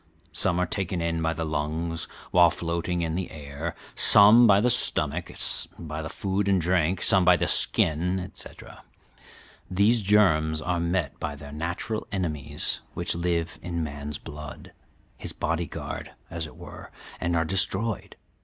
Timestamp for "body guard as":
15.33-16.47